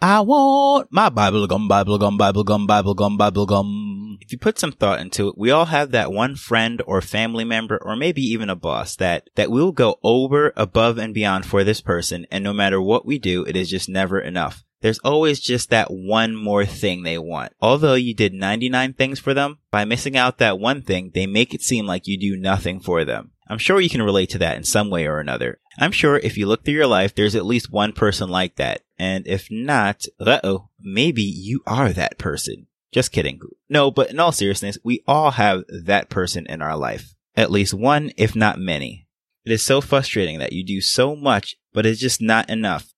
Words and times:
I 0.00 0.20
want 0.20 0.88
my 0.90 1.08
Bible 1.08 1.46
gum, 1.46 1.68
Bible 1.68 1.96
gum, 1.96 2.18
Bible 2.18 2.44
gum, 2.44 2.66
Bible 2.66 2.92
gum, 2.92 3.16
Bible 3.16 3.46
gum. 3.46 4.18
If 4.20 4.30
you 4.30 4.36
put 4.36 4.58
some 4.58 4.72
thought 4.72 5.00
into 5.00 5.28
it, 5.28 5.38
we 5.38 5.50
all 5.50 5.64
have 5.66 5.90
that 5.92 6.12
one 6.12 6.36
friend 6.36 6.82
or 6.86 7.00
family 7.00 7.44
member 7.44 7.78
or 7.80 7.96
maybe 7.96 8.20
even 8.20 8.50
a 8.50 8.56
boss 8.56 8.94
that, 8.96 9.30
that 9.36 9.50
we'll 9.50 9.72
go 9.72 9.98
over, 10.02 10.52
above 10.54 10.98
and 10.98 11.14
beyond 11.14 11.46
for 11.46 11.64
this 11.64 11.80
person. 11.80 12.26
And 12.30 12.44
no 12.44 12.52
matter 12.52 12.80
what 12.80 13.06
we 13.06 13.18
do, 13.18 13.44
it 13.44 13.56
is 13.56 13.70
just 13.70 13.88
never 13.88 14.20
enough. 14.20 14.64
There's 14.82 14.98
always 14.98 15.40
just 15.40 15.70
that 15.70 15.88
one 15.90 16.36
more 16.36 16.66
thing 16.66 17.02
they 17.02 17.16
want. 17.16 17.54
Although 17.62 17.94
you 17.94 18.14
did 18.14 18.34
99 18.34 18.92
things 18.92 19.18
for 19.18 19.32
them, 19.32 19.60
by 19.70 19.86
missing 19.86 20.14
out 20.14 20.36
that 20.38 20.58
one 20.58 20.82
thing, 20.82 21.10
they 21.14 21.26
make 21.26 21.54
it 21.54 21.62
seem 21.62 21.86
like 21.86 22.06
you 22.06 22.18
do 22.18 22.36
nothing 22.36 22.80
for 22.80 23.06
them. 23.06 23.32
I'm 23.48 23.58
sure 23.58 23.80
you 23.80 23.90
can 23.90 24.02
relate 24.02 24.30
to 24.30 24.38
that 24.38 24.56
in 24.56 24.64
some 24.64 24.90
way 24.90 25.06
or 25.06 25.20
another. 25.20 25.60
I'm 25.78 25.92
sure 25.92 26.16
if 26.16 26.36
you 26.36 26.46
look 26.46 26.64
through 26.64 26.74
your 26.74 26.86
life, 26.86 27.14
there's 27.14 27.34
at 27.34 27.46
least 27.46 27.70
one 27.70 27.92
person 27.92 28.28
like 28.28 28.56
that. 28.56 28.82
And 28.98 29.26
if 29.26 29.48
not, 29.50 30.04
uh-oh, 30.18 30.70
maybe 30.80 31.22
you 31.22 31.62
are 31.66 31.92
that 31.92 32.18
person. 32.18 32.66
Just 32.92 33.12
kidding. 33.12 33.40
No, 33.68 33.90
but 33.90 34.10
in 34.10 34.18
all 34.18 34.32
seriousness, 34.32 34.78
we 34.82 35.02
all 35.06 35.32
have 35.32 35.64
that 35.68 36.08
person 36.08 36.46
in 36.46 36.62
our 36.62 36.76
life. 36.76 37.14
At 37.36 37.50
least 37.50 37.74
one, 37.74 38.10
if 38.16 38.34
not 38.34 38.58
many. 38.58 39.06
It 39.44 39.52
is 39.52 39.62
so 39.62 39.80
frustrating 39.80 40.38
that 40.38 40.52
you 40.52 40.64
do 40.64 40.80
so 40.80 41.14
much, 41.14 41.56
but 41.72 41.86
it's 41.86 42.00
just 42.00 42.20
not 42.20 42.48
enough. 42.50 42.92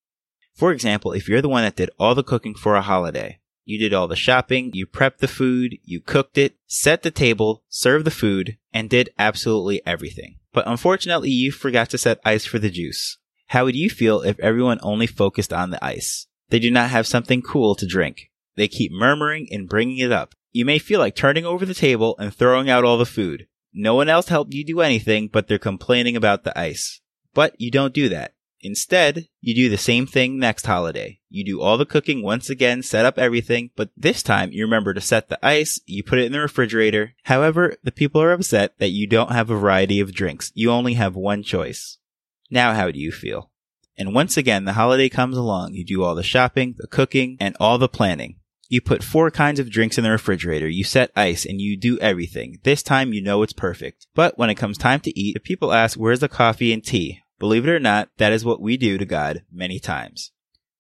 For 0.55 0.73
example, 0.73 1.13
if 1.13 1.29
you're 1.29 1.43
the 1.43 1.49
one 1.49 1.65
that 1.65 1.77
did 1.77 1.91
all 1.99 2.15
the 2.15 2.23
cooking 2.23 2.55
for 2.55 2.75
a 2.75 2.83
holiday, 2.83 3.39
you 3.69 3.79
did 3.79 3.93
all 3.93 4.09
the 4.09 4.17
shopping, 4.17 4.71
you 4.73 4.87
prepped 4.87 5.19
the 5.19 5.29
food, 5.29 5.77
you 5.85 6.01
cooked 6.01 6.39
it, 6.39 6.57
set 6.67 7.03
the 7.03 7.11
table, 7.11 7.65
served 7.69 8.07
the 8.07 8.11
food, 8.11 8.57
and 8.73 8.89
did 8.89 9.11
absolutely 9.19 9.83
everything. 9.85 10.39
But 10.55 10.67
unfortunately, 10.67 11.29
you 11.29 11.53
forgot 11.53 11.91
to 11.91 11.99
set 11.99 12.19
ice 12.25 12.47
for 12.47 12.59
the 12.59 12.71
juice. 12.71 13.19
How 13.49 13.67
would 13.67 13.77
you 13.77 13.91
feel 13.91 14.23
if 14.23 14.41
everyone 14.41 14.79
only 14.83 15.07
focused 15.07 15.53
on 15.53 15.69
the 15.69 15.85
ice? 15.85 16.27
They 16.49 16.59
do 16.59 16.71
not 16.71 16.89
have 16.89 17.07
something 17.07 17.43
cool 17.43 17.75
to 17.75 17.87
drink. 17.87 18.31
They 18.57 18.69
keep 18.69 18.91
murmuring 18.91 19.49
and 19.51 19.69
bringing 19.69 19.99
it 19.99 20.13
up. 20.13 20.35
You 20.51 20.65
may 20.65 20.79
feel 20.79 20.99
like 20.99 21.15
turning 21.15 21.45
over 21.45 21.67
the 21.67 21.75
table 21.75 22.17
and 22.19 22.33
throwing 22.33 22.71
out 22.71 22.85
all 22.85 22.97
the 22.97 23.05
food. 23.05 23.49
No 23.75 23.95
one 23.95 24.09
else 24.09 24.29
helped 24.29 24.55
you 24.55 24.65
do 24.65 24.81
anything, 24.81 25.29
but 25.29 25.47
they're 25.47 25.59
complaining 25.59 26.17
about 26.17 26.45
the 26.45 26.59
ice. 26.59 27.03
But 27.35 27.55
you 27.61 27.71
don't 27.71 27.93
do 27.93 28.09
that. 28.09 28.33
Instead, 28.61 29.29
you 29.41 29.55
do 29.55 29.69
the 29.69 29.79
same 29.79 30.07
thing 30.07 30.39
next 30.39 30.67
holiday. 30.67 31.21
You 31.29 31.45
do 31.45 31.61
all 31.61 31.79
the 31.79 31.87
cooking 31.87 32.23
once 32.23 32.51
again, 32.51 32.83
set 32.83 33.05
up 33.05 33.19
everything, 33.19 33.71
but 33.77 33.91
this 33.97 34.23
time 34.23 34.51
you 34.51 34.65
remember 34.65 34.95
to 34.95 35.01
set 35.01 35.29
the 35.29 35.45
ice, 35.47 35.81
you 35.87 36.03
put 36.03 36.19
it 36.19 36.25
in 36.25 36.33
the 36.33 36.41
refrigerator. 36.41 37.15
However, 37.25 37.77
the 37.85 37.93
people 37.93 38.21
are 38.21 38.33
upset 38.33 38.79
that 38.79 38.91
you 38.91 39.07
don't 39.07 39.33
have 39.33 39.51
a 39.51 39.57
variety 39.57 40.01
of 40.01 40.13
drinks. 40.13 40.51
You 40.55 40.73
only 40.73 40.95
have 40.95 41.15
one 41.15 41.43
choice. 41.43 41.99
Now 42.51 42.75
how 42.75 42.91
do 42.91 42.99
you 42.99 43.13
feel? 43.13 43.51
And 43.97 44.15
once 44.15 44.37
again, 44.37 44.65
the 44.65 44.73
holiday 44.73 45.09
comes 45.09 45.37
along. 45.37 45.75
You 45.75 45.85
do 45.85 46.03
all 46.03 46.15
the 46.15 46.23
shopping, 46.23 46.75
the 46.79 46.87
cooking, 46.87 47.37
and 47.41 47.57
all 47.61 47.79
the 47.79 47.89
planning. 47.89 48.37
You 48.69 48.81
put 48.81 49.03
four 49.03 49.31
kinds 49.31 49.61
of 49.61 49.71
drinks 49.71 49.99
in 49.99 50.05
the 50.05 50.11
refrigerator, 50.11 50.69
you 50.69 50.85
set 50.85 51.11
ice, 51.17 51.47
and 51.47 51.61
you 51.61 51.77
do 51.77 51.99
everything. 52.01 52.59
This 52.65 52.83
time 52.83 53.13
you 53.13 53.23
know 53.23 53.43
it's 53.43 53.55
perfect. 53.55 54.07
But 54.15 54.37
when 54.37 54.51
it 54.51 54.57
comes 54.57 54.77
time 54.77 55.01
to 55.01 55.19
eat, 55.19 55.35
the 55.35 55.41
people 55.41 55.73
ask, 55.73 55.99
where's 55.99 56.21
the 56.21 56.29
coffee 56.29 56.73
and 56.73 56.85
tea? 56.85 57.21
Believe 57.39 57.67
it 57.67 57.71
or 57.71 57.81
not, 57.81 58.09
that 58.19 58.33
is 58.33 58.45
what 58.45 58.61
we 58.61 58.77
do 58.77 58.99
to 58.99 59.05
God 59.05 59.43
many 59.53 59.79
times. 59.79 60.33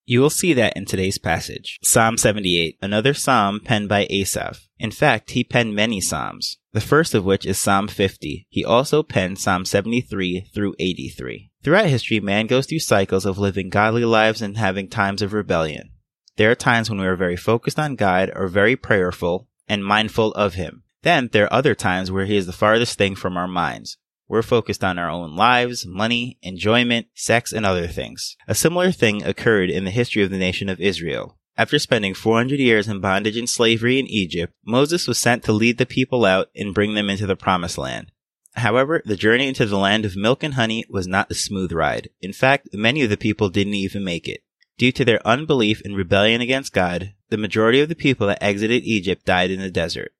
You 0.04 0.20
will 0.20 0.30
see 0.30 0.54
that 0.54 0.74
in 0.74 0.86
today's 0.86 1.18
passage. 1.18 1.78
Psalm 1.82 2.16
78, 2.16 2.78
another 2.80 3.12
psalm 3.12 3.60
penned 3.60 3.90
by 3.90 4.06
Asaph. 4.08 4.66
In 4.78 4.90
fact, 4.90 5.32
he 5.32 5.44
penned 5.44 5.74
many 5.74 6.00
psalms, 6.00 6.56
the 6.72 6.80
first 6.80 7.14
of 7.14 7.26
which 7.26 7.44
is 7.44 7.58
Psalm 7.58 7.88
50. 7.88 8.46
He 8.48 8.64
also 8.64 9.02
penned 9.02 9.38
Psalm 9.38 9.66
73 9.66 10.48
through 10.54 10.74
83. 10.78 11.50
Throughout 11.62 11.86
history, 11.88 12.20
man 12.20 12.46
goes 12.46 12.66
through 12.66 12.78
cycles 12.78 13.26
of 13.26 13.36
living 13.36 13.68
godly 13.68 14.06
lives 14.06 14.40
and 14.40 14.56
having 14.56 14.88
times 14.88 15.20
of 15.20 15.34
rebellion. 15.34 15.90
There 16.36 16.50
are 16.50 16.54
times 16.54 16.88
when 16.88 17.00
we 17.00 17.06
are 17.06 17.16
very 17.16 17.36
focused 17.36 17.78
on 17.78 17.96
God 17.96 18.30
or 18.34 18.48
very 18.48 18.76
prayerful 18.76 19.46
and 19.68 19.84
mindful 19.84 20.32
of 20.32 20.54
Him. 20.54 20.84
Then 21.02 21.28
there 21.32 21.44
are 21.44 21.52
other 21.52 21.74
times 21.74 22.10
where 22.10 22.24
He 22.24 22.36
is 22.36 22.46
the 22.46 22.52
farthest 22.52 22.96
thing 22.96 23.14
from 23.14 23.36
our 23.36 23.46
minds. 23.46 23.98
We're 24.28 24.42
focused 24.42 24.84
on 24.84 24.98
our 24.98 25.08
own 25.08 25.36
lives, 25.36 25.86
money, 25.86 26.38
enjoyment, 26.42 27.06
sex, 27.14 27.52
and 27.52 27.64
other 27.64 27.86
things. 27.86 28.36
A 28.46 28.54
similar 28.54 28.92
thing 28.92 29.24
occurred 29.24 29.70
in 29.70 29.84
the 29.84 29.90
history 29.90 30.22
of 30.22 30.30
the 30.30 30.36
nation 30.36 30.68
of 30.68 30.80
Israel. 30.80 31.38
After 31.56 31.78
spending 31.78 32.14
400 32.14 32.60
years 32.60 32.86
in 32.86 33.00
bondage 33.00 33.36
and 33.36 33.48
slavery 33.48 33.98
in 33.98 34.06
Egypt, 34.06 34.52
Moses 34.64 35.08
was 35.08 35.18
sent 35.18 35.42
to 35.44 35.52
lead 35.52 35.78
the 35.78 35.86
people 35.86 36.24
out 36.24 36.50
and 36.54 36.74
bring 36.74 36.94
them 36.94 37.10
into 37.10 37.26
the 37.26 37.36
promised 37.36 37.78
land. 37.78 38.12
However, 38.54 39.02
the 39.04 39.16
journey 39.16 39.48
into 39.48 39.66
the 39.66 39.78
land 39.78 40.04
of 40.04 40.16
milk 40.16 40.42
and 40.42 40.54
honey 40.54 40.84
was 40.88 41.06
not 41.06 41.30
a 41.30 41.34
smooth 41.34 41.72
ride. 41.72 42.10
In 42.20 42.32
fact, 42.32 42.68
many 42.72 43.02
of 43.02 43.10
the 43.10 43.16
people 43.16 43.48
didn't 43.48 43.74
even 43.74 44.04
make 44.04 44.28
it. 44.28 44.42
Due 44.76 44.92
to 44.92 45.04
their 45.04 45.26
unbelief 45.26 45.82
and 45.84 45.96
rebellion 45.96 46.40
against 46.40 46.72
God, 46.72 47.14
the 47.30 47.36
majority 47.36 47.80
of 47.80 47.88
the 47.88 47.96
people 47.96 48.26
that 48.28 48.42
exited 48.42 48.84
Egypt 48.84 49.24
died 49.24 49.50
in 49.50 49.60
the 49.60 49.70
desert. 49.70 50.12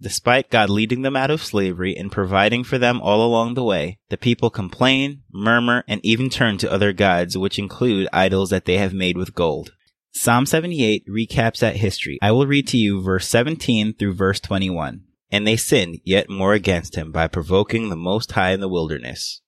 Despite 0.00 0.50
God 0.50 0.68
leading 0.68 1.02
them 1.02 1.16
out 1.16 1.30
of 1.30 1.42
slavery 1.42 1.96
and 1.96 2.12
providing 2.12 2.64
for 2.64 2.76
them 2.76 3.00
all 3.00 3.26
along 3.26 3.54
the 3.54 3.64
way, 3.64 3.98
the 4.10 4.18
people 4.18 4.50
complain, 4.50 5.22
murmur, 5.32 5.84
and 5.88 6.04
even 6.04 6.28
turn 6.28 6.58
to 6.58 6.70
other 6.70 6.92
gods, 6.92 7.38
which 7.38 7.58
include 7.58 8.08
idols 8.12 8.50
that 8.50 8.66
they 8.66 8.76
have 8.76 8.92
made 8.92 9.16
with 9.16 9.34
gold. 9.34 9.72
Psalm 10.12 10.44
78 10.44 11.06
recaps 11.08 11.60
that 11.60 11.76
history. 11.76 12.18
I 12.20 12.32
will 12.32 12.46
read 12.46 12.66
to 12.68 12.76
you 12.76 13.02
verse 13.02 13.28
17 13.28 13.94
through 13.94 14.14
verse 14.14 14.40
21. 14.40 15.02
And 15.30 15.46
they 15.46 15.56
sinned 15.56 16.00
yet 16.04 16.30
more 16.30 16.52
against 16.52 16.94
him 16.94 17.10
by 17.10 17.26
provoking 17.26 17.88
the 17.88 17.96
Most 17.96 18.32
High 18.32 18.52
in 18.52 18.60
the 18.60 18.68
wilderness. 18.68 19.40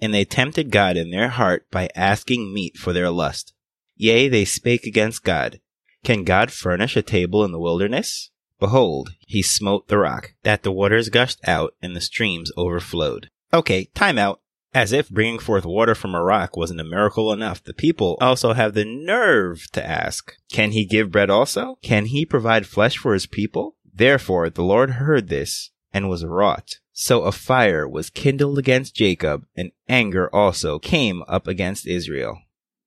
And 0.00 0.14
they 0.14 0.24
tempted 0.24 0.70
God 0.70 0.96
in 0.96 1.10
their 1.10 1.28
heart 1.28 1.70
by 1.70 1.88
asking 1.96 2.54
meat 2.54 2.76
for 2.76 2.92
their 2.92 3.10
lust. 3.10 3.52
Yea, 3.96 4.28
they 4.28 4.44
spake 4.44 4.86
against 4.86 5.24
God. 5.24 5.60
Can 6.04 6.24
God 6.24 6.52
furnish 6.52 6.96
a 6.96 7.02
table 7.02 7.44
in 7.44 7.52
the 7.52 7.58
wilderness? 7.58 8.30
Behold, 8.60 9.10
he 9.20 9.42
smote 9.42 9.88
the 9.88 9.98
rock, 9.98 10.34
that 10.42 10.62
the 10.62 10.72
waters 10.72 11.08
gushed 11.08 11.40
out 11.46 11.74
and 11.80 11.94
the 11.94 12.00
streams 12.00 12.50
overflowed. 12.56 13.30
Okay, 13.52 13.86
time 13.94 14.18
out. 14.18 14.40
As 14.74 14.92
if 14.92 15.08
bringing 15.08 15.38
forth 15.38 15.64
water 15.64 15.94
from 15.94 16.14
a 16.14 16.22
rock 16.22 16.56
wasn't 16.56 16.80
a 16.80 16.84
miracle 16.84 17.32
enough, 17.32 17.64
the 17.64 17.72
people 17.72 18.18
also 18.20 18.52
have 18.52 18.74
the 18.74 18.84
nerve 18.84 19.66
to 19.72 19.84
ask, 19.84 20.34
Can 20.52 20.72
he 20.72 20.84
give 20.84 21.10
bread 21.10 21.30
also? 21.30 21.78
Can 21.82 22.06
he 22.06 22.26
provide 22.26 22.66
flesh 22.66 22.98
for 22.98 23.14
his 23.14 23.26
people? 23.26 23.76
Therefore 23.92 24.50
the 24.50 24.62
Lord 24.62 24.90
heard 24.92 25.28
this 25.28 25.70
and 25.92 26.08
was 26.08 26.24
wroth. 26.24 26.74
So 26.92 27.22
a 27.22 27.32
fire 27.32 27.88
was 27.88 28.10
kindled 28.10 28.58
against 28.58 28.94
Jacob, 28.94 29.46
and 29.56 29.70
anger 29.88 30.28
also 30.34 30.78
came 30.78 31.22
up 31.28 31.46
against 31.46 31.86
Israel. 31.86 32.38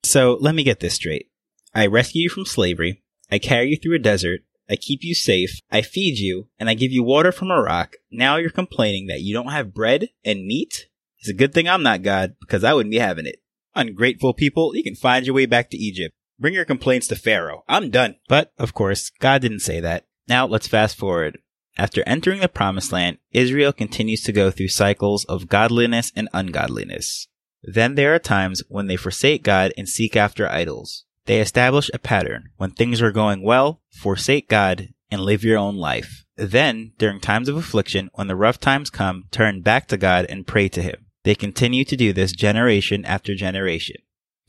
So 0.03 0.37
let 0.39 0.53
me 0.53 0.63
get 0.63 0.81
this 0.81 0.95
straight. 0.95 1.29
I 1.73 1.87
rescue 1.87 2.23
you 2.23 2.29
from 2.29 2.45
slavery, 2.45 3.03
I 3.31 3.39
carry 3.39 3.69
you 3.69 3.77
through 3.77 3.95
a 3.95 3.99
desert, 3.99 4.41
I 4.69 4.75
keep 4.75 5.03
you 5.03 5.13
safe, 5.13 5.61
I 5.72 5.81
feed 5.81 6.17
you, 6.17 6.47
and 6.59 6.69
I 6.69 6.73
give 6.73 6.91
you 6.91 7.03
water 7.03 7.31
from 7.31 7.51
a 7.51 7.61
rock. 7.61 7.95
Now 8.11 8.38
you're 8.38 8.49
complaining 8.49 9.07
that 9.07 9.22
you 9.22 9.33
don't 9.33 9.51
have 9.51 9.73
bread 9.73 10.09
and 10.23 10.45
meat? 10.45 10.88
It's 11.19 11.29
a 11.29 11.33
good 11.33 11.53
thing 11.53 11.67
I'm 11.67 11.83
not 11.83 12.03
God, 12.03 12.35
because 12.39 12.63
I 12.63 12.73
wouldn't 12.73 12.91
be 12.91 12.99
having 12.99 13.25
it. 13.25 13.41
Ungrateful 13.75 14.33
people, 14.33 14.75
you 14.75 14.83
can 14.83 14.95
find 14.95 15.25
your 15.25 15.35
way 15.35 15.45
back 15.45 15.69
to 15.69 15.77
Egypt. 15.77 16.16
Bring 16.39 16.53
your 16.53 16.66
complaints 16.66 17.07
to 17.07 17.16
Pharaoh. 17.16 17.63
I'm 17.67 17.91
done. 17.91 18.16
But, 18.27 18.51
of 18.57 18.73
course, 18.73 19.11
God 19.19 19.41
didn't 19.41 19.59
say 19.59 19.79
that. 19.79 20.05
Now 20.27 20.47
let's 20.47 20.67
fast 20.67 20.97
forward. 20.97 21.38
After 21.78 22.03
entering 22.05 22.41
the 22.41 22.49
promised 22.49 22.91
land, 22.91 23.19
Israel 23.31 23.72
continues 23.72 24.23
to 24.23 24.31
go 24.31 24.51
through 24.51 24.69
cycles 24.69 25.23
of 25.25 25.47
godliness 25.47 26.11
and 26.16 26.29
ungodliness. 26.33 27.28
Then 27.63 27.95
there 27.95 28.13
are 28.16 28.19
times 28.19 28.63
when 28.67 28.88
they 28.88 28.95
forsake 28.95 29.43
God 29.43 29.72
and 29.78 29.88
seek 29.88 30.16
after 30.16 30.49
idols. 30.49 31.05
They 31.25 31.39
establish 31.39 31.89
a 31.93 31.99
pattern. 31.99 32.49
When 32.57 32.71
things 32.71 33.01
are 33.01 33.11
going 33.11 33.43
well, 33.43 33.81
forsake 33.91 34.49
God 34.49 34.89
and 35.09 35.21
live 35.21 35.43
your 35.43 35.57
own 35.57 35.75
life. 35.75 36.25
Then, 36.35 36.93
during 36.97 37.19
times 37.19 37.49
of 37.49 37.57
affliction, 37.57 38.09
when 38.13 38.27
the 38.27 38.35
rough 38.35 38.59
times 38.59 38.89
come, 38.89 39.25
turn 39.29 39.61
back 39.61 39.87
to 39.89 39.97
God 39.97 40.25
and 40.29 40.47
pray 40.47 40.69
to 40.69 40.81
Him. 40.81 41.05
They 41.23 41.35
continue 41.35 41.85
to 41.85 41.95
do 41.95 42.13
this 42.13 42.31
generation 42.31 43.05
after 43.05 43.35
generation. 43.35 43.97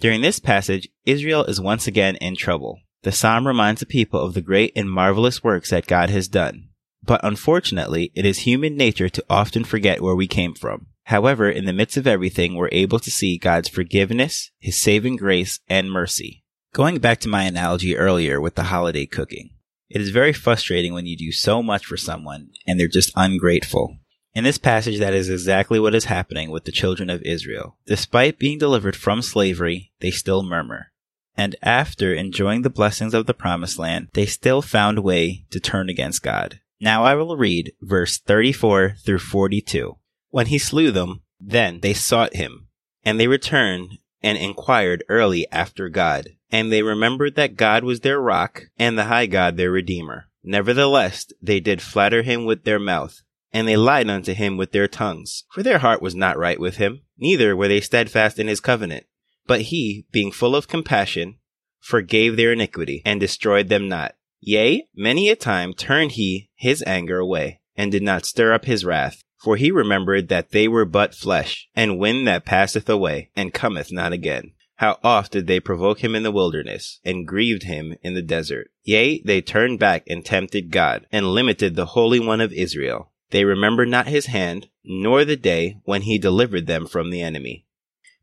During 0.01 0.23
this 0.23 0.39
passage, 0.39 0.89
Israel 1.05 1.45
is 1.45 1.61
once 1.61 1.87
again 1.87 2.17
in 2.17 2.35
trouble. 2.35 2.81
The 3.03 3.13
psalm 3.13 3.47
reminds 3.47 3.81
the 3.81 3.87
people 3.87 4.21
of 4.21 4.35
the 4.35 4.41
great 4.41 4.73
and 4.75 4.91
marvelous 4.91 5.45
works 5.45 5.71
that 5.71 5.87
God 5.87 6.09
has 6.11 6.29
done. 6.29 6.69
But 7.05 7.21
unfortunately, 7.25 8.13
it 8.15 8.25
is 8.25 8.41
human 8.41 8.77
nature 8.77 9.09
to 9.09 9.25
often 9.29 9.65
forget 9.65 10.01
where 10.01 10.15
we 10.15 10.29
came 10.29 10.55
from. 10.55 10.87
However, 11.07 11.51
in 11.51 11.65
the 11.65 11.73
midst 11.73 11.97
of 11.97 12.07
everything, 12.07 12.55
we're 12.55 12.69
able 12.71 13.01
to 13.01 13.11
see 13.11 13.39
God's 13.39 13.69
forgiveness, 13.69 14.53
His 14.61 14.79
saving 14.79 15.17
grace, 15.17 15.59
and 15.69 15.91
mercy. 15.91 16.42
Going 16.75 17.01
back 17.01 17.21
to 17.21 17.29
my 17.29 17.43
analogy 17.43 17.99
earlier 17.99 18.41
with 18.41 18.55
the 18.55 18.63
holiday 18.63 19.05
cooking, 19.05 19.51
it 19.91 20.01
is 20.01 20.09
very 20.09 20.33
frustrating 20.33 20.95
when 20.95 21.05
you 21.05 21.19
do 21.19 21.31
so 21.31 21.63
much 21.63 21.85
for 21.85 21.99
someone 21.99 22.49
and 22.67 22.81
they're 22.81 22.89
just 22.89 23.13
ungrateful. 23.15 23.99
In 24.35 24.45
this 24.45 24.57
passage, 24.57 24.99
that 24.99 25.13
is 25.13 25.29
exactly 25.29 25.79
what 25.79 25.95
is 25.95 26.07
happening 26.07 26.51
with 26.51 26.65
the 26.65 26.73
children 26.73 27.11
of 27.11 27.21
Israel. 27.25 27.77
Despite 27.85 28.39
being 28.39 28.57
delivered 28.57 28.97
from 28.97 29.21
slavery, 29.21 29.93
they 30.01 30.11
still 30.11 30.43
murmur. 30.43 30.93
And 31.37 31.57
after 31.61 32.15
enjoying 32.15 32.63
the 32.63 32.71
blessings 32.71 33.13
of 33.13 33.27
the 33.27 33.35
promised 33.35 33.79
land, 33.79 34.09
they 34.15 34.25
still 34.25 34.63
found 34.63 35.01
way 35.01 35.45
to 35.51 35.61
turn 35.61 35.91
against 35.91 36.23
God. 36.23 36.61
Now 36.81 37.05
I 37.05 37.15
will 37.17 37.37
read 37.37 37.75
verse 37.83 38.17
34 38.17 38.97
through 39.05 39.19
42. 39.19 39.99
When 40.31 40.47
he 40.47 40.57
slew 40.57 40.91
them, 40.91 41.21
then 41.39 41.81
they 41.81 41.93
sought 41.93 42.35
him, 42.35 42.69
and 43.05 43.21
they 43.21 43.29
returned 43.29 43.99
and 44.23 44.39
inquired 44.39 45.05
early 45.11 45.47
after 45.53 45.91
God 45.91 46.29
And 46.53 46.71
they 46.71 46.83
remembered 46.83 47.35
that 47.35 47.57
God 47.57 47.83
was 47.83 48.01
their 48.01 48.21
rock 48.21 48.65
and 48.79 48.97
the 48.97 49.05
high 49.05 49.27
God 49.27 49.57
their 49.57 49.73
redeemer. 49.73 50.27
Nevertheless, 50.45 51.27
they 51.41 51.59
did 51.59 51.81
flatter 51.81 52.23
him 52.23 52.45
with 52.45 52.65
their 52.65 52.79
mouth, 52.79 53.23
and 53.53 53.67
they 53.67 53.77
lied 53.77 54.11
unto 54.11 54.35
him 54.35 54.57
with 54.57 54.73
their 54.73 54.87
tongues. 54.87 55.45
For 55.51 55.63
their 55.63 55.79
heart 55.79 56.03
was 56.03 56.15
not 56.15 56.39
right 56.39 56.61
with 56.61 56.77
him, 56.77 57.01
neither 57.17 57.57
were 57.57 57.69
they 57.69 57.81
steadfast 57.81 58.39
in 58.39 58.49
his 58.49 58.61
covenant. 58.61 59.07
But 59.47 59.63
he, 59.63 60.07
being 60.13 60.31
full 60.31 60.55
of 60.55 60.69
compassion, 60.69 61.39
forgave 61.81 62.37
their 62.37 62.53
iniquity, 62.53 63.03
and 63.05 63.19
destroyed 63.19 63.69
them 63.69 63.89
not. 63.89 64.15
Yea, 64.41 64.87
many 64.95 65.29
a 65.29 65.37
time 65.37 65.73
turned 65.73 66.13
he 66.13 66.51
his 66.55 66.83
anger 66.87 67.19
away, 67.19 67.61
and 67.77 67.91
did 67.91 68.03
not 68.03 68.27
stir 68.27 68.53
up 68.53 68.67
his 68.67 68.85
wrath. 68.85 69.23
For 69.43 69.57
he 69.57 69.73
remembered 69.73 70.29
that 70.29 70.51
they 70.51 70.69
were 70.69 70.85
but 70.85 71.15
flesh, 71.17 71.69
and 71.75 71.99
wind 71.99 72.29
that 72.29 72.45
passeth 72.45 72.89
away, 72.89 73.31
and 73.35 73.53
cometh 73.53 73.91
not 73.91 74.13
again. 74.13 74.53
How 74.83 74.99
oft 75.05 75.31
did 75.31 75.47
they 75.47 75.61
provoke 75.61 76.03
him 76.03 76.17
in 76.17 76.25
the 76.25 76.33
wilderness, 76.33 76.99
and 77.05 77.25
grieved 77.25 77.63
him 77.63 77.95
in 78.03 78.15
the 78.15 78.21
desert? 78.21 78.73
Yea, 78.83 79.23
they 79.23 79.41
turned 79.41 79.79
back 79.79 80.03
and 80.09 80.25
tempted 80.25 80.73
God, 80.73 81.07
and 81.13 81.33
limited 81.33 81.77
the 81.77 81.87
Holy 81.87 82.19
One 82.19 82.41
of 82.41 82.53
Israel. 82.53 83.13
They 83.31 83.45
remembered 83.45 83.89
not 83.89 84.09
his 84.09 84.27
hand, 84.27 84.71
nor 84.83 85.25
the 85.25 85.37
day 85.37 85.79
when 85.85 86.03
he 86.03 86.19
delivered 86.19 86.67
them 86.67 86.89
from 86.89 87.11
the 87.11 87.23
enemy. 87.23 87.65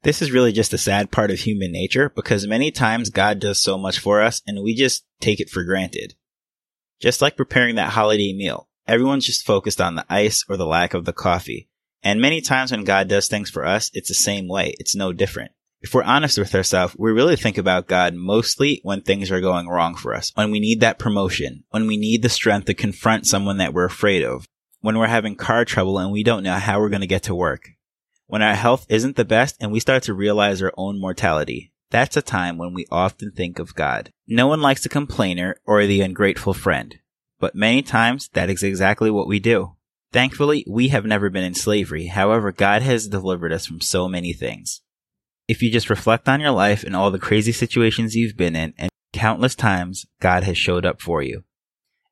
This 0.04 0.22
is 0.22 0.34
really 0.34 0.52
just 0.52 0.74
a 0.74 0.78
sad 0.78 1.12
part 1.12 1.32
of 1.32 1.40
human 1.40 1.72
nature 1.72 2.10
because 2.10 2.46
many 2.46 2.72
times 2.72 3.10
God 3.10 3.40
does 3.40 3.64
so 3.64 3.78
much 3.78 3.98
for 3.98 4.22
us 4.22 4.42
and 4.46 4.62
we 4.62 4.76
just 4.76 5.06
take 5.22 5.40
it 5.40 5.50
for 5.50 5.64
granted. 5.64 6.16
Just 7.00 7.22
like 7.22 7.38
preparing 7.38 7.76
that 7.76 7.94
holiday 7.94 8.34
meal, 8.34 8.68
everyone's 8.86 9.26
just 9.26 9.46
focused 9.46 9.80
on 9.80 9.96
the 9.96 10.06
ice 10.10 10.44
or 10.50 10.58
the 10.58 10.66
lack 10.66 10.94
of 10.94 11.06
the 11.06 11.14
coffee. 11.14 11.70
And 12.04 12.20
many 12.20 12.42
times 12.42 12.72
when 12.72 12.84
God 12.84 13.08
does 13.08 13.30
things 13.30 13.50
for 13.50 13.66
us, 13.66 13.90
it's 13.94 14.10
the 14.10 14.14
same 14.14 14.50
way. 14.50 14.76
It's 14.78 14.94
no 14.94 15.14
different. 15.14 15.52
If 15.82 15.94
we're 15.94 16.04
honest 16.04 16.38
with 16.38 16.54
ourselves, 16.54 16.96
we 16.98 17.12
really 17.12 17.38
think 17.38 17.58
about 17.58 17.88
God 17.88 18.14
mostly 18.14 18.82
when 18.84 19.02
things 19.02 19.32
are 19.32 19.40
going 19.40 19.70
wrong 19.70 19.96
for 19.96 20.14
us, 20.14 20.34
when 20.36 20.52
we 20.52 20.60
need 20.60 20.82
that 20.82 21.00
promotion, 21.00 21.64
when 21.70 21.88
we 21.88 21.96
need 21.96 22.22
the 22.22 22.28
strength 22.28 22.66
to 22.66 22.74
confront 22.74 23.26
someone 23.26 23.58
that 23.60 23.74
we're 23.74 23.86
afraid 23.86 24.24
of, 24.24 24.46
when 24.82 24.98
we're 24.98 25.08
having 25.08 25.36
car 25.36 25.64
trouble 25.64 25.98
and 25.98 26.12
we 26.12 26.22
don't 26.22 26.44
know 26.44 26.56
how 26.56 26.82
we're 26.82 26.90
going 26.90 27.00
to 27.00 27.08
get 27.08 27.24
to 27.24 27.36
work, 27.36 27.70
when 28.28 28.42
our 28.42 28.56
health 28.56 28.86
isn't 28.90 29.16
the 29.16 29.24
best 29.24 29.56
and 29.62 29.72
we 29.72 29.80
start 29.80 30.04
to 30.04 30.14
realize 30.14 30.62
our 30.62 30.74
own 30.76 31.00
mortality. 31.00 31.72
That's 31.92 32.18
a 32.18 32.22
time 32.22 32.58
when 32.58 32.74
we 32.74 32.86
often 32.92 33.32
think 33.32 33.58
of 33.58 33.74
God. 33.74 34.12
No 34.28 34.48
one 34.48 34.62
likes 34.62 34.84
the 34.84 34.90
complainer 34.90 35.56
or 35.66 35.86
the 35.86 36.02
ungrateful 36.02 36.54
friend, 36.54 37.00
but 37.40 37.56
many 37.56 37.82
times 37.84 38.30
that 38.34 38.50
is 38.50 38.64
exactly 38.64 39.10
what 39.10 39.30
we 39.30 39.40
do. 39.40 39.76
Thankfully, 40.12 40.66
we 40.68 40.90
have 40.90 41.06
never 41.06 41.30
been 41.30 41.46
in 41.46 41.56
slavery. 41.56 42.08
However, 42.08 42.52
God 42.52 42.82
has 42.82 43.08
delivered 43.08 43.54
us 43.54 43.66
from 43.66 43.80
so 43.80 44.10
many 44.10 44.34
things. 44.34 44.82
If 45.50 45.64
you 45.64 45.72
just 45.72 45.90
reflect 45.90 46.30
on 46.30 46.40
your 46.40 46.52
life 46.52 46.84
and 46.84 46.96
all 46.96 47.10
the 47.10 47.18
crazy 47.18 47.52
situations 47.52 48.14
you've 48.14 48.38
been 48.38 48.56
in 48.56 48.76
and 48.78 48.92
countless 49.14 49.56
times 49.56 50.06
God 50.22 50.44
has 50.44 50.60
showed 50.60 50.86
up 50.86 51.02
for 51.02 51.24
you. 51.24 51.44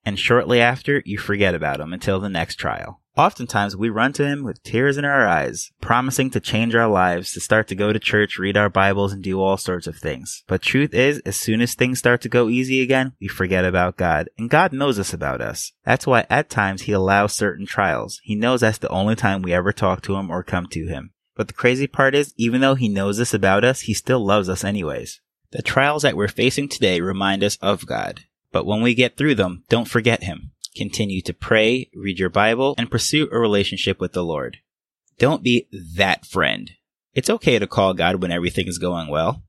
And 0.04 0.18
shortly 0.18 0.60
after, 0.60 1.04
you 1.06 1.20
forget 1.20 1.54
about 1.54 1.80
him 1.80 1.94
until 1.94 2.20
the 2.20 2.30
next 2.30 2.56
trial. 2.56 3.04
Oftentimes, 3.16 3.78
we 3.78 3.90
run 3.90 4.12
to 4.14 4.26
him 4.26 4.44
with 4.44 4.64
tears 4.64 4.98
in 4.98 5.06
our 5.06 5.28
eyes, 5.28 5.70
promising 5.82 6.32
to 6.32 6.40
change 6.40 6.74
our 6.74 6.88
lives, 6.88 7.32
to 7.34 7.40
start 7.40 7.68
to 7.68 7.76
go 7.76 7.94
to 7.94 8.00
church, 8.00 8.40
read 8.40 8.58
our 8.58 8.70
Bibles, 8.70 9.14
and 9.14 9.24
do 9.24 9.40
all 9.40 9.58
sorts 9.58 9.86
of 9.86 9.98
things. 9.98 10.44
But 10.48 10.64
truth 10.64 10.96
is, 10.96 11.20
as 11.20 11.36
soon 11.36 11.62
as 11.62 11.76
things 11.76 12.00
start 12.00 12.22
to 12.22 12.30
go 12.30 12.50
easy 12.50 12.82
again, 12.82 13.14
we 13.22 13.28
forget 13.28 13.66
about 13.66 13.98
God. 13.98 14.30
And 14.40 14.50
God 14.50 14.74
knows 14.74 14.98
us 14.98 15.14
about 15.14 15.42
us. 15.42 15.74
That's 15.86 16.08
why 16.08 16.26
at 16.28 16.50
times 16.50 16.84
He 16.84 16.92
allows 16.92 17.34
certain 17.34 17.68
trials. 17.68 18.20
He 18.24 18.34
knows 18.34 18.62
that's 18.62 18.80
the 18.80 18.90
only 18.90 19.16
time 19.16 19.44
we 19.44 19.54
ever 19.54 19.72
talk 19.72 20.02
to 20.04 20.16
Him 20.16 20.32
or 20.32 20.42
come 20.42 20.66
to 20.72 20.88
Him. 20.88 21.12
But 21.38 21.48
the 21.48 21.54
crazy 21.54 21.86
part 21.86 22.16
is, 22.16 22.34
even 22.36 22.62
though 22.62 22.74
He 22.74 22.90
knows 22.90 23.18
this 23.18 23.32
about 23.32 23.64
us, 23.64 23.82
He 23.82 23.94
still 23.94 24.26
loves 24.26 24.50
us 24.50 24.64
anyways. 24.64 25.22
The 25.52 25.62
trials 25.62 26.02
that 26.02 26.18
we're 26.18 26.28
facing 26.28 26.68
today 26.68 27.00
remind 27.00 27.44
us 27.44 27.58
of 27.62 27.86
God. 27.86 28.24
But 28.52 28.66
when 28.66 28.82
we 28.82 28.96
get 28.96 29.16
through 29.16 29.36
them, 29.36 29.64
don't 29.70 29.88
forget 29.88 30.24
Him. 30.24 30.52
Continue 30.76 31.22
to 31.22 31.34
pray, 31.36 31.92
read 31.94 32.18
your 32.18 32.30
Bible, 32.30 32.74
and 32.80 32.90
pursue 32.90 33.30
a 33.32 33.38
relationship 33.38 34.02
with 34.02 34.14
the 34.14 34.24
Lord. 34.24 34.58
Don't 35.20 35.44
be 35.44 35.68
that 35.96 36.26
friend. 36.26 36.72
It's 37.14 37.30
okay 37.30 37.60
to 37.60 37.68
call 37.68 37.94
God 37.94 38.22
when 38.22 38.32
everything 38.32 38.68
is 38.68 38.80
going 38.80 39.08
well. 39.08 39.44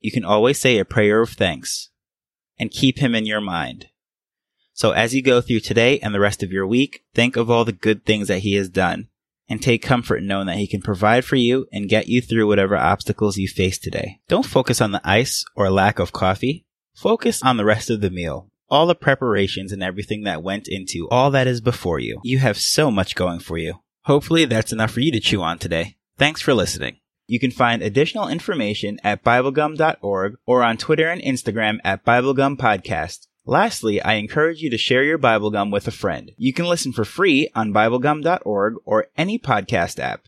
You 0.00 0.10
can 0.10 0.24
always 0.24 0.60
say 0.60 0.78
a 0.78 0.84
prayer 0.84 1.20
of 1.20 1.30
thanks 1.30 1.90
and 2.58 2.72
keep 2.72 2.98
Him 2.98 3.14
in 3.14 3.24
your 3.24 3.40
mind. 3.40 3.86
So 4.72 4.90
as 4.90 5.14
you 5.14 5.22
go 5.22 5.40
through 5.40 5.60
today 5.60 6.00
and 6.00 6.12
the 6.12 6.20
rest 6.20 6.42
of 6.42 6.50
your 6.50 6.66
week, 6.66 7.04
think 7.14 7.36
of 7.36 7.48
all 7.48 7.64
the 7.64 7.72
good 7.72 8.04
things 8.04 8.26
that 8.26 8.40
He 8.40 8.54
has 8.54 8.68
done 8.68 9.09
and 9.50 9.60
take 9.60 9.82
comfort 9.82 10.16
in 10.16 10.26
knowing 10.26 10.46
that 10.46 10.56
He 10.56 10.66
can 10.66 10.80
provide 10.80 11.26
for 11.26 11.36
you 11.36 11.66
and 11.70 11.88
get 11.90 12.08
you 12.08 12.22
through 12.22 12.46
whatever 12.46 12.76
obstacles 12.76 13.36
you 13.36 13.48
face 13.48 13.78
today. 13.78 14.20
Don't 14.28 14.46
focus 14.46 14.80
on 14.80 14.92
the 14.92 15.02
ice 15.04 15.44
or 15.54 15.70
lack 15.70 15.98
of 15.98 16.12
coffee. 16.12 16.64
Focus 16.94 17.42
on 17.42 17.58
the 17.58 17.64
rest 17.66 17.90
of 17.90 18.00
the 18.00 18.10
meal 18.10 18.50
all 18.70 18.86
the 18.86 18.94
preparations 18.94 19.72
and 19.72 19.82
everything 19.82 20.22
that 20.22 20.42
went 20.42 20.68
into 20.68 21.08
all 21.10 21.30
that 21.32 21.46
is 21.46 21.60
before 21.60 21.98
you. 21.98 22.20
You 22.22 22.38
have 22.38 22.56
so 22.56 22.90
much 22.90 23.16
going 23.16 23.40
for 23.40 23.58
you. 23.58 23.74
Hopefully 24.04 24.44
that's 24.44 24.72
enough 24.72 24.92
for 24.92 25.00
you 25.00 25.10
to 25.12 25.20
chew 25.20 25.42
on 25.42 25.58
today. 25.58 25.96
Thanks 26.16 26.40
for 26.40 26.54
listening. 26.54 26.98
You 27.26 27.38
can 27.38 27.50
find 27.50 27.82
additional 27.82 28.28
information 28.28 28.98
at 29.04 29.22
BibleGum.org 29.22 30.36
or 30.46 30.62
on 30.62 30.76
Twitter 30.76 31.08
and 31.08 31.22
Instagram 31.22 31.78
at 31.84 32.04
BibleGum 32.04 32.56
Podcast. 32.56 33.26
Lastly, 33.46 34.02
I 34.02 34.14
encourage 34.14 34.60
you 34.60 34.68
to 34.70 34.76
share 34.76 35.02
your 35.02 35.16
Bible 35.16 35.50
Gum 35.50 35.70
with 35.70 35.88
a 35.88 35.92
friend. 35.92 36.32
You 36.36 36.52
can 36.52 36.66
listen 36.66 36.92
for 36.92 37.06
free 37.06 37.48
on 37.54 37.72
BibleGum.org 37.72 38.74
or 38.84 39.06
any 39.16 39.38
podcast 39.38 39.98
app. 39.98 40.18